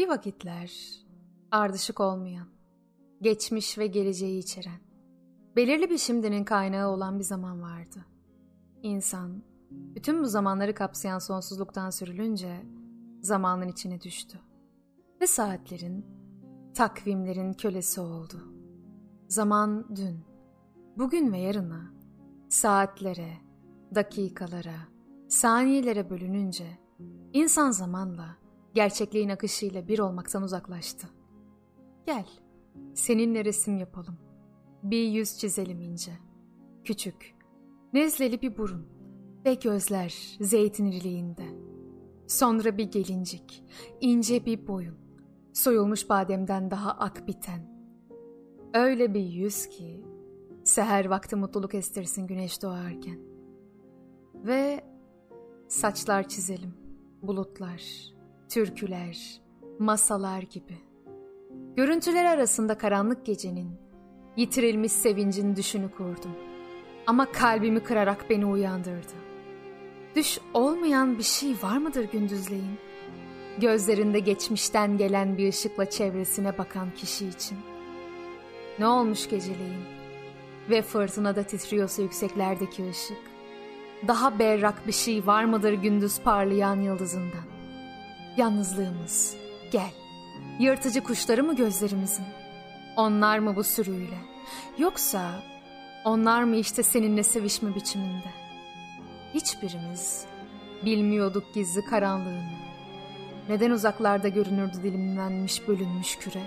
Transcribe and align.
Bir 0.00 0.08
vakitler 0.08 0.72
ardışık 1.50 2.00
olmayan 2.00 2.59
geçmiş 3.20 3.78
ve 3.78 3.86
geleceği 3.86 4.38
içeren, 4.38 4.80
belirli 5.56 5.90
bir 5.90 5.98
şimdinin 5.98 6.44
kaynağı 6.44 6.88
olan 6.88 7.18
bir 7.18 7.24
zaman 7.24 7.62
vardı. 7.62 8.06
İnsan, 8.82 9.42
bütün 9.70 10.22
bu 10.22 10.26
zamanları 10.26 10.74
kapsayan 10.74 11.18
sonsuzluktan 11.18 11.90
sürülünce 11.90 12.66
zamanın 13.20 13.68
içine 13.68 14.00
düştü. 14.00 14.38
Ve 15.20 15.26
saatlerin, 15.26 16.06
takvimlerin 16.74 17.52
kölesi 17.52 18.00
oldu. 18.00 18.36
Zaman 19.28 19.96
dün, 19.96 20.24
bugün 20.98 21.32
ve 21.32 21.38
yarına, 21.38 21.90
saatlere, 22.48 23.32
dakikalara, 23.94 24.88
saniyelere 25.28 26.10
bölününce, 26.10 26.78
insan 27.32 27.70
zamanla, 27.70 28.36
gerçekliğin 28.74 29.28
akışıyla 29.28 29.88
bir 29.88 29.98
olmaktan 29.98 30.42
uzaklaştı. 30.42 31.08
Gel, 32.06 32.26
seninle 32.94 33.44
resim 33.44 33.76
yapalım. 33.76 34.18
Bir 34.82 35.08
yüz 35.08 35.38
çizelim 35.38 35.80
ince. 35.80 36.12
Küçük, 36.84 37.34
nezleli 37.92 38.42
bir 38.42 38.58
burun 38.58 38.86
ve 39.44 39.54
gözler 39.54 40.36
zeytin 40.40 40.86
iriliğinde. 40.86 41.44
Sonra 42.26 42.78
bir 42.78 42.90
gelincik, 42.90 43.64
ince 44.00 44.46
bir 44.46 44.66
boyun, 44.66 44.96
soyulmuş 45.52 46.08
bademden 46.08 46.70
daha 46.70 46.90
ak 46.90 47.28
biten. 47.28 47.70
Öyle 48.74 49.14
bir 49.14 49.20
yüz 49.20 49.68
ki, 49.68 50.04
seher 50.64 51.04
vakti 51.04 51.36
mutluluk 51.36 51.74
estirsin 51.74 52.26
güneş 52.26 52.62
doğarken. 52.62 53.20
Ve 54.34 54.84
saçlar 55.68 56.28
çizelim, 56.28 56.74
bulutlar, 57.22 57.82
türküler, 58.48 59.42
masalar 59.78 60.42
gibi. 60.42 60.89
Görüntüler 61.76 62.24
arasında 62.24 62.78
karanlık 62.78 63.26
gecenin, 63.26 63.70
yitirilmiş 64.36 64.92
sevincin 64.92 65.56
düşünü 65.56 65.90
kurdum. 65.90 66.36
Ama 67.06 67.32
kalbimi 67.32 67.80
kırarak 67.80 68.30
beni 68.30 68.46
uyandırdı. 68.46 69.12
Düş 70.16 70.38
olmayan 70.54 71.18
bir 71.18 71.22
şey 71.22 71.54
var 71.62 71.76
mıdır 71.78 72.04
gündüzleyin? 72.04 72.78
Gözlerinde 73.58 74.18
geçmişten 74.18 74.98
gelen 74.98 75.38
bir 75.38 75.48
ışıkla 75.48 75.90
çevresine 75.90 76.58
bakan 76.58 76.90
kişi 76.90 77.28
için. 77.28 77.58
Ne 78.78 78.86
olmuş 78.86 79.28
geceleyin? 79.28 79.84
Ve 80.70 80.82
fırtınada 80.82 81.42
titriyorsa 81.42 82.02
yükseklerdeki 82.02 82.90
ışık. 82.90 83.30
Daha 84.08 84.38
berrak 84.38 84.86
bir 84.86 84.92
şey 84.92 85.26
var 85.26 85.44
mıdır 85.44 85.72
gündüz 85.72 86.20
parlayan 86.20 86.80
yıldızından? 86.80 87.44
Yalnızlığımız, 88.36 89.36
gel. 89.72 89.90
Yırtıcı 90.60 91.04
kuşları 91.04 91.44
mı 91.44 91.56
gözlerimizin? 91.56 92.24
Onlar 92.96 93.38
mı 93.38 93.56
bu 93.56 93.64
sürüyle? 93.64 94.18
Yoksa 94.78 95.42
onlar 96.04 96.42
mı 96.42 96.56
işte 96.56 96.82
seninle 96.82 97.22
sevişme 97.22 97.74
biçiminde? 97.74 98.30
Hiçbirimiz 99.34 100.24
bilmiyorduk 100.84 101.54
gizli 101.54 101.84
karanlığını. 101.84 102.50
Neden 103.48 103.70
uzaklarda 103.70 104.28
görünürdü 104.28 104.82
dilimlenmiş 104.82 105.68
bölünmüş 105.68 106.16
küre? 106.16 106.42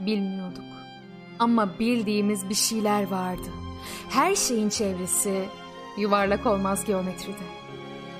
Bilmiyorduk. 0.00 0.64
Ama 1.38 1.78
bildiğimiz 1.78 2.48
bir 2.48 2.54
şeyler 2.54 3.06
vardı. 3.06 3.48
Her 4.10 4.34
şeyin 4.34 4.68
çevresi 4.68 5.44
yuvarlak 5.98 6.46
olmaz 6.46 6.84
geometride. 6.84 7.46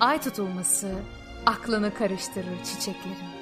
Ay 0.00 0.20
tutulması 0.20 0.94
aklını 1.46 1.94
karıştırır 1.94 2.64
çiçeklerin 2.64 3.35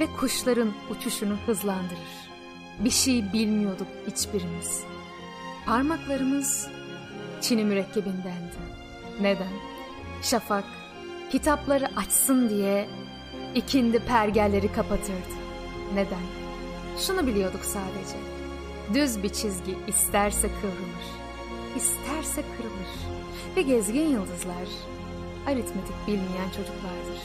ve 0.00 0.06
kuşların 0.06 0.72
uçuşunu 0.90 1.36
hızlandırır. 1.46 2.16
Bir 2.78 2.90
şey 2.90 3.32
bilmiyorduk 3.32 3.86
hiçbirimiz. 4.06 4.80
Parmaklarımız 5.66 6.68
Çin'i 7.40 7.64
mürekkebindendi. 7.64 8.56
Neden? 9.20 9.52
Şafak 10.22 10.64
kitapları 11.32 11.88
açsın 11.96 12.48
diye 12.48 12.88
ikindi 13.54 13.98
pergelleri 13.98 14.72
kapatırdı. 14.72 15.36
Neden? 15.94 16.26
Şunu 16.98 17.26
biliyorduk 17.26 17.64
sadece. 17.64 18.16
Düz 18.94 19.22
bir 19.22 19.28
çizgi 19.28 19.78
isterse 19.86 20.48
kıvrılır, 20.48 21.06
isterse 21.76 22.42
kırılır. 22.56 23.16
Ve 23.56 23.62
gezgin 23.62 24.08
yıldızlar 24.08 24.68
aritmetik 25.46 26.06
bilmeyen 26.06 26.50
çocuklardır. 26.56 27.20